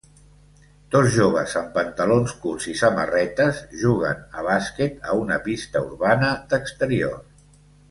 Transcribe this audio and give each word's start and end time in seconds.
Dos 0.93 1.09
joves 1.17 1.51
amb 1.59 1.69
pantalons 1.75 2.33
curts 2.45 2.65
i 2.71 2.73
samarretes 2.79 3.61
juguen 3.83 4.25
a 4.41 4.47
bàsquet 4.49 5.07
a 5.13 5.21
una 5.21 5.39
pista 5.47 5.85
urbana 5.93 6.33
d'exterior. 6.55 7.17